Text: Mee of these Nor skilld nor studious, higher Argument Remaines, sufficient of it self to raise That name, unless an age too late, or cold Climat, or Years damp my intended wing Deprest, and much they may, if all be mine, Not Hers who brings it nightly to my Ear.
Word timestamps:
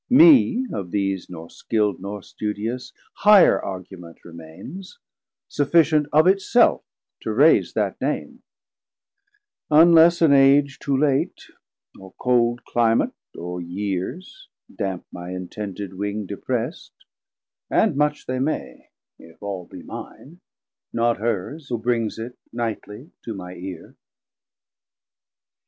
Mee 0.09 0.65
of 0.73 0.89
these 0.89 1.29
Nor 1.29 1.47
skilld 1.49 1.99
nor 1.99 2.23
studious, 2.23 2.91
higher 3.17 3.61
Argument 3.61 4.17
Remaines, 4.25 4.97
sufficient 5.47 6.07
of 6.11 6.25
it 6.25 6.41
self 6.41 6.81
to 7.19 7.31
raise 7.31 7.73
That 7.73 8.01
name, 8.01 8.41
unless 9.69 10.19
an 10.23 10.33
age 10.33 10.79
too 10.79 10.97
late, 10.97 11.51
or 11.99 12.13
cold 12.17 12.65
Climat, 12.65 13.11
or 13.37 13.61
Years 13.61 14.47
damp 14.75 15.05
my 15.11 15.29
intended 15.35 15.93
wing 15.93 16.25
Deprest, 16.25 16.93
and 17.69 17.95
much 17.95 18.25
they 18.25 18.39
may, 18.39 18.89
if 19.19 19.43
all 19.43 19.65
be 19.67 19.83
mine, 19.83 20.39
Not 20.91 21.17
Hers 21.17 21.69
who 21.69 21.77
brings 21.77 22.17
it 22.17 22.39
nightly 22.51 23.11
to 23.23 23.35
my 23.35 23.53
Ear. 23.53 23.95